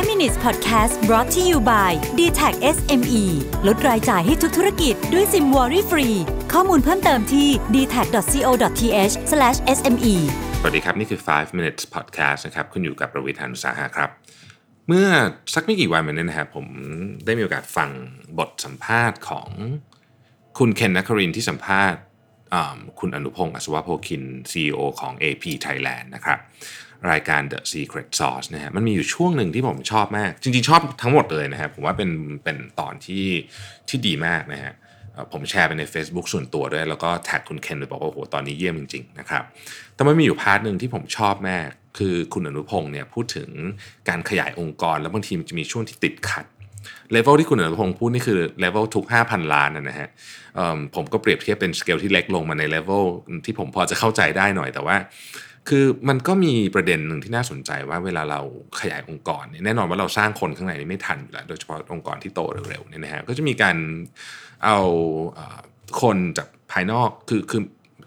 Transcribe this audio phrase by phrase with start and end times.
[0.00, 3.24] 5 minutes podcast brought to you by d t a c SME
[3.66, 6.08] ลดรายจ่ายให้ทุกธุรกิจด้วยซิมวอรี่ฟรี
[6.52, 8.50] ข้อมูลเพิ่มเติมที่ d t a c c o
[8.80, 9.14] t h
[9.76, 10.14] s m e
[10.60, 14.10] สวัสดีครับ นี่คือ 5 minutes podcast นะครับ คุณอยู่กับประวิทยานุสาหะครับ
[14.88, 15.06] เมื่อ
[15.54, 16.66] สักไม่กี่วันมานี้นะครับผม
[17.24, 17.90] ได้มีโอกาสฟัง
[18.38, 19.48] บทสัมภาษณ์ของ
[20.58, 22.00] คุณเคนนักครินที่สัมภาษณ์
[23.00, 26.38] คุณอนุพงศ์อัศวโพคิน CEO ของ AP Thailand นะครับ
[27.10, 32.10] รายการ The Secret Sauce นะฮะมันมีอยู่ช่วงหนึ่งที่ผมชอบมาก จริงๆ ชอบทั้งหมดเลยนะครับผมว่าเป็น
[32.44, 33.26] เป็นตอนที่
[33.88, 34.74] ที่ดีมากนะฮะ
[35.32, 39.44] ผมแชร์ไปใน Facebook ส่วนตัวด้วย แล้วก็ tag คุณเคนไปบอกว่าโอ้โหตอนนี้เยี่ยมจริงๆนะครับ
[39.94, 41.68] แต่มันมีอยู่ part หนึ่งที่ผมชอบมาก
[41.98, 43.50] คือคุณอนุพงศ์เนี่ยพูดถึง
[44.08, 46.46] การขยายองค์กร แล้วบางทีมันจะมีช่วงที่ติดขัด
[47.12, 50.08] เลเวลที่คุณอนุพงศ์พูดนี่คือเลเวลทุก 5,000 ล้านนะฮะ
[50.94, 53.04] ผมก็เปรียบเทียบเป็นสเกลที่เล็กลงมาในเลเวล
[53.44, 54.96] ที่ผมพอจะเข้าใจได้หน่อยแต่ว่า
[55.68, 58.40] คือมันก็มีประเด็นหนึ่งที่น่าสนใจว่าเวลาเรา
[58.80, 63.76] ขยายองค์กรเนี่ยแน่นอนว่าเราสร้างคนข้างในนี่ไม่ทันอยู่แล้วโดยเฉพาะองค์กรที่โตเร็วๆเนี่ยนะฮะก็จะมีการ
[64.64, 64.78] เอา
[66.02, 67.62] คนจากภายนอกคือคือ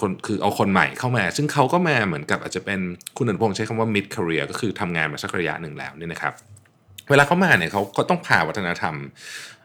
[0.00, 2.80] คนคือเอาคนใหม่เข้ามา ซึ่งเขาก็มาเหมือนกับอาจจะเป็น
[3.16, 6.32] คุณอนุพงศ์ใช้คำว่า mid career ก็คือทำงานมาสักระยะหนึ่งแล้วเนี่ยนะครับ
[7.10, 8.94] เวลาเขามาเนี่ยเขาก็ต้องพาวัฒนธรรม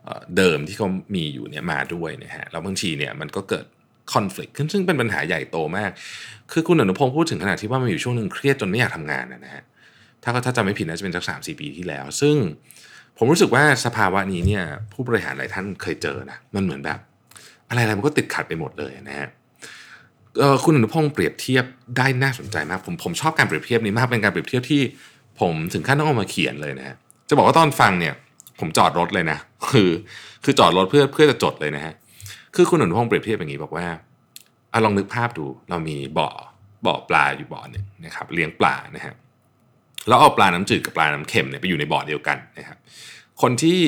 [0.03, 3.65] เอ่อเดิมที่เขามีอยู่เนี่ยมาด้วยนะฮะแล้วบางทีเนี่ยมันก็เกิด
[4.13, 5.91] คอน FLICT ขึ้นซึ่งเป็นปัญหาใหญ่โตมาก
[6.51, 9.63] คือคุณอนุพงศ์พูดถึงขนาดที่ว่ามันอยู่ช่วงหนึ่งเครียดจนไม่อยากทำงานนะฮะ
[10.23, 12.35] ถ้าก็ถ้าจำไม่ผิดน่าจะเป็นสักสามสี่ปีที่แล้ว ซึ่ง
[13.17, 16.99] ผมรู้สึกว่าสภาวะนี้เนี่ยผู้บริหารหลายท่านเคยเจอนะมันเหมือนแบบ
[17.69, 19.29] อะไรอะไรมันก็ติดขัดไปหมดเลยนะฮะ
[20.63, 21.65] คุณอนุพงศ์เปรียบเทียบ
[21.97, 24.81] ได้น่าสนใจมากผมผมชอบการเปรียบเทียบนี้มากเป็นการเปรียบเทียบที่
[25.39, 26.95] ผมถึงขั้นต้องเอามาเขียนเลยนะฮะ
[27.29, 28.13] จะบอกว่าตอนฟังเนี่ย
[28.59, 29.37] ผมจอดรถเลยนะ
[29.71, 29.89] คือ
[30.43, 31.93] คือจอดรถเพื่อเพื่อจะจดเลยนะฮะ
[32.55, 33.85] คือคุณอนุนพงเปรียบเทียบอย่างนี้บอกว่า
[34.73, 36.29] อลองนึกภาพดูเรามีบ่อ
[36.85, 39.13] บ่อปลาอยู่บ่อหนึ่งนะครับ เลี้ยงปลานะฮะ
[40.07, 42.77] แล้วเอาปลาน้ำจืดกับปลาน้ำเค็มเนี่ยไปอยู่ในบ่อเดียวกันนะครับ
[43.41, 43.79] คนที่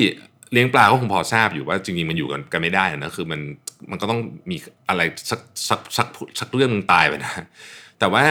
[0.52, 3.40] เลี้ยงปลาก็คงพอทราบอยู่ว่าจริงๆมันอยู่กันกันไม่ได้นะคือมัน
[3.90, 4.56] มันก็ต้องมี
[4.88, 6.06] อะไรสักสักสัก
[6.40, 7.32] สักเรื่องหนึงตายไปนะ
[7.98, 8.24] แต่ว่า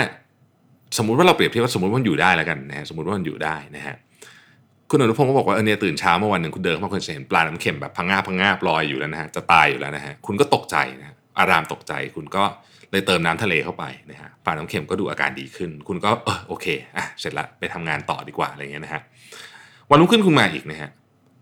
[0.98, 3.96] สมมุติว่าเราเปรียบเทียบว่าสมมติว่ามันอยู่ได้แล้วกันนะฮะสมมติว่ามันอยู่ได้นะฮะ
[4.96, 12.44] คุณอนุพงศ์ก็บอกว่าเออเนี่ยตื่นเช้าเมื่อวันหนึ่งคุณเดินเข้ามาคุณจะเห็นปลาน้ำเค็มแบบพังงาพังงาลอยอยู่แล้วนะฮะจะตายอยู่แล้วนะฮะคุณก็ตกใจนะฮะอารามตกใจ คุณก็
[12.92, 16.66] เลยเติมน้ำทะเลเข้าไปนะฮะปลาน้ำเค็มก็ดูอาการดีขึ้น คุณก็เออโอเค
[16.98, 19.02] อะเสร็จละไปทำงานต่อดีกว่าอะไรเงี้ยนะฮะ
[19.90, 20.90] วันรุ่งขึ้นคุณมาอีกนะฮะ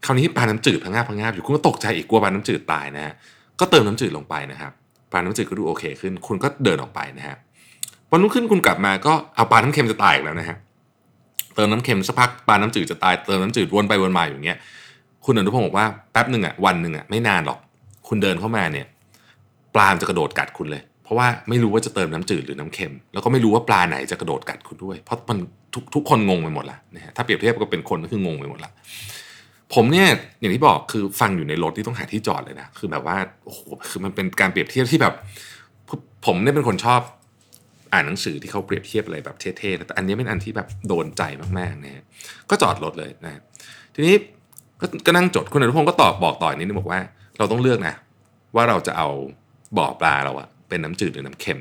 [0.06, 3.14] คราวนี้ปลาน้ำจืดพังงาพังงาอยู่คุณก็ตกใจอีกกลัวปลาน้ำจืดตายนะฮะ
[3.60, 4.72] ก็เติมน้ำจืดลงไปนะครับ
[5.12, 7.36] ปลาน้ำจืดก็ดูโอเคขึ้น คุณก็เดินออกไปนะฮะ
[8.12, 10.58] วันรุ่งขึ้นคุณกลับมาก็เอาปลาน้ำเค็มจะตายอีกแล้วนะฮะ
[11.56, 14.58] เติมน้ำเค็มสักพักปลาน้ำจืดจะตายเติมน้ำจืดวนไปวนมาอย่างเงี้ย
[15.26, 17.60] คุณอนุพงศ์บอกว่าแป๊บหนึ่งอะวันหนึ่งอะไม่นานหรอก
[18.08, 18.86] คุณเดินเข้ามาเนี่ย
[19.76, 25.38] ปลาจะกระโดดกัดคุณเลย เพราะว่าไม่รู้ว่าจะเติมน้ำจืดหรือน้ำเค็ม แล้วก็ไม่รู้ว่าปลาไหนจะกระโดดกัดคุณด้วย เพราะมัน
[25.74, 28.72] ทุกทุกคนงงไปหมดละนะฮะถ้าเปรียบเทียบก็เป็นคนก็คืองงไปหมดละ
[29.74, 30.08] ผมเนี่ย
[30.40, 33.60] อย่างที่บอกคือฟังอยู่ในรถที่ต้องหาที่จอดเลยนะคือแบบว่าโอ้โห
[33.90, 35.14] คือมันเป็นการเปรียบเทียบที่แบบ
[36.26, 37.02] ผมเนี่ยเป็นคนชอบ
[37.94, 41.24] อ่านหนังสือที่เขาเปรียบเทียบอะไรแบบเท่ๆแต่อันนี้เป็นอันที่แบบโดนใจ
[41.58, 42.04] มากๆนะฮะ
[42.50, 43.42] ก็จอดรถเลยนะ
[43.96, 44.16] ทีนี้
[44.82, 47.00] ก็ก็นั่งจดคุณอนุพงศ์ก็ตอบบอกต่ออนนี้นึงบอกว่า
[47.38, 47.96] เราต้องเลือกนะ
[48.56, 49.10] ว่าเราจะเอา
[49.78, 51.60] บ่อปลาเราอะเป็นน้ำจืดหรือน้ำเค็ม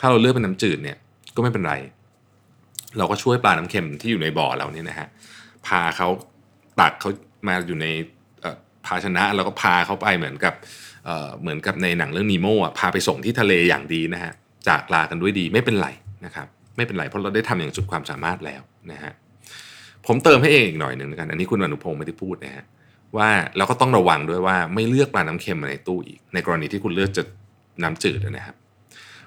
[0.00, 0.96] ถ้าเราเลือกเป็นน้ำจืดเนี่ย
[1.36, 1.74] ก็ไม่เป็นไร
[2.98, 5.08] เราก็ช่วยปลาน้ำเค็มที่อยู่ในบ่อเราเนี่ยนะฮะ
[5.66, 6.08] พาเขา
[6.80, 7.10] ตักเขา
[7.46, 7.86] มาอยู่ใน
[8.86, 10.54] ภาชนะแล้วก็พาเขาไปเหมือนกับ
[11.04, 14.32] เเหมือนกับในหนังเรื่องนีโม่ะพาไปส่งที่ทะเลอย่างดีนะฮะ
[14.68, 15.88] จากลากันด้วยดีไม่เป็นไร
[16.24, 19.12] นะครับไม่เป็นไรเพราะเราได้ทำอย่างสุดความสามารถแล้วนะฮะ
[20.06, 22.64] ผมเติมให้เองอีกหน่อยหนึ่งนะครับอันนี้คุณอนุพงศ์ไม่ได้พูดนะฮะ
[23.16, 27.22] ว่าเราก็ต้องระวังด้วยว่าไม่เลือกปลาน้ำเค็มมาในตู้อีก ในกรณีที่คุณเลือกจะ
[27.82, 28.56] น้ำจืดนะครับ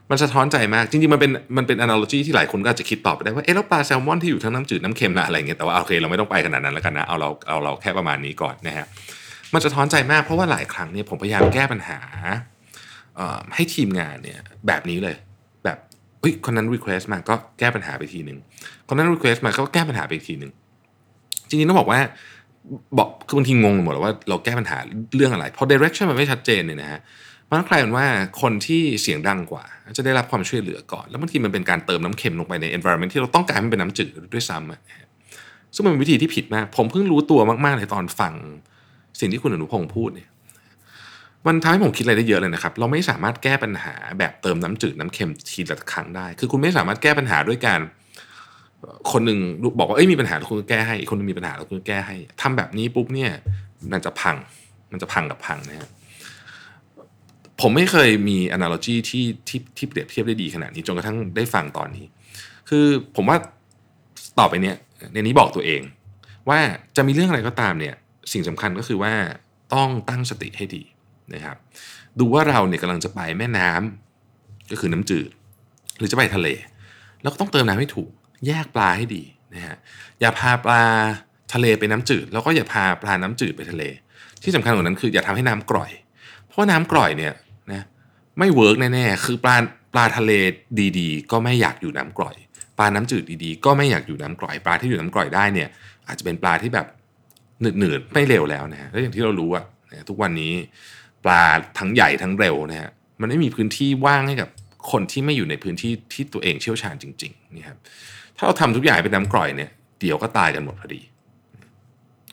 [0.09, 8.85] มันสะท้อนใจมาก จริงๆ มันเป็นมันเป็น analogy ที่หลายคนก็อาจจะคิดตอบไปได้ว่าเอ๊ะแล้วปลาแซลมอนที่อยู่ทั้งน้ำจืดน้ำเค็มนะอะไรเงี้ยแต่ว่าโอเคเราไม่ต้องไปขนาดนั้นแล้วกันนะเอาเราเอาเราแค่ประมาณนี้ก่อนนะฮะ
[9.53, 11.99] มันสะท้อนใจมากเพราะว่าหลายครั้งเนี่ยผมพยายามแก้ปัญหา
[13.55, 15.15] ให้ทีมงานเนี่ยแบบนี้เลย
[16.27, 18.37] ฮ้ยคนนั้น request มาก็แก้ปัญหาไปทีหนึ่ง
[18.87, 20.51] คนนั้น request มาก็แก้ปัญหาไปทีหนึ่ง
[21.49, 21.99] จริงๆต้องบอกว่า
[22.97, 24.77] บอกคือบางทีงงหมดเลยว่าเราแก้ปัญหา
[25.15, 26.99] เรื่องอะไร เพราะ direction มันไม่ชัดเจนเนี่ยนะฮะ
[27.49, 28.05] มันกลายเป็นว่า
[28.41, 29.63] คนที่เสียงดังกว่า
[29.97, 34.79] จะได้รับความช่วยเหลือก่อน แล้วบางทีมันเป็นการเติมน้ำเค็มลงไปใน environment ที่เราต้องการให้มันเป็นน้ำจืดด้วยซ้ำอะ
[35.75, 38.33] ซึ่งมันเป็นวิธีที่ผิดมาก ผมเพิ่งรู้ตัวมากๆในตอนฟัง
[39.19, 40.29] สิ่งที่คุณอนุพงศ์พูดเนี่ย
[41.45, 47.79] มันทำให้ผมคิดอะไรได้เยอะเลยนะครับ เราไม่สามารถแก้ปัญหาแบบเติมน้ำจืดน้ำเค็มทีละครั้งได้ คือคุณไม่สามารถแก้ปัญหาด้วยการ
[49.11, 49.39] คนหนึ่ง
[49.79, 53.31] บอกว่าเอ้ยมีปัญหาแล้วคุณแก้ให้อีกคนหนึงมีปัญหาแล้วคุณแก้ให้ทำแบบนี้ปุ๊บเนี่ย
[53.91, 54.35] มันจะพัง
[54.91, 55.89] มันจะพังกับพังนะฮะ
[57.61, 62.05] ผมไม่เคยมี analogy ที่ที่ที่เปรียบเทียบได้ดีขนาดนี้จนกระทั่งได้ฟังตอนนี้
[62.69, 62.85] คือ
[63.15, 63.37] ผมว่า
[64.39, 64.75] ต่อไปเนี้ย
[65.13, 65.81] ในนี้บอกตัวเอง
[66.49, 66.59] ว่า
[66.95, 67.95] จะมีเรื่องอะไรก็ตามเนี่ย
[68.31, 69.13] สิ่งสำคัญก็คือว่า
[69.73, 70.83] ต้องตั้งสติให้ดี
[71.33, 71.57] นะครับ
[72.19, 75.29] ดูว่าเราเนี่ยกำลังจะไปแม่น้ำก็คือน้ำจืด
[75.97, 76.47] หรือจะไปทะเล
[77.21, 78.11] แล้วก็ต้องเติมน้ำให้ถูก
[78.47, 79.23] แยกปลาให้ดี
[79.55, 79.77] นะฮะ
[80.19, 80.83] อย่าพาปลา
[81.53, 83.83] ทะเลไปน้ำจืด แล้วก็อย่าพาปลาน้ำจืดไปทะเล
[84.43, 85.91] ที่สำคัญกว่านั้นคืออย่าทำให้น้ำกร่อย
[86.47, 87.33] เพราะว่าน้ำกร่อยเนี่ย
[87.71, 87.83] นะ
[88.39, 89.55] ไม่เวิร์กแน่ๆคือปลา
[89.93, 90.31] ปลาทะเล
[90.99, 92.35] ดีๆ ก็ไม่อยากอยู่น้ำกร่อย
[92.77, 95.69] ปลาน้ำจืดดีๆ ก็ไม่อยากอยู่น้ำกร่อย ปลาที่อยู่น้ำกร่อยได้เนี่ย
[96.07, 96.87] อาจจะเป็นปลาที่แบบ
[97.79, 100.53] หนืดๆไม่เร็วแล้วนะฮะแล้วอย่างที่เรารู้อะนะทุกวันนี้
[101.29, 101.41] ลา
[101.79, 102.91] ทั้งใหญ่ทั้งเร็วนะฮะ
[103.21, 104.49] มันไม่มีพื้นที่ว่างให้กับ
[104.91, 107.77] คนที่ไม่อยู่ในพื้นที่ที่ตัวเองเชี่ยวชาญจริงๆนี่ครับ
[108.37, 111.01] ถ้าเราทำทุกอย่างเป็นน้ำกร่อยเนี่ยเดี๋ยวก็ตายกันหมดพอดี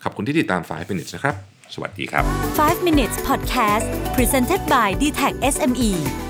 [0.03, 1.35] ขอบคุณที่ติดตาม 5 minutes นะครับ
[1.73, 2.23] สวัสดีครับ
[2.57, 6.24] 5 minutes podcast presented by d t e c h SME